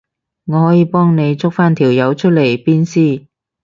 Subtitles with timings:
[0.03, 0.03] 我
[0.69, 3.27] 可以幫你捉返條友出嚟鞭屍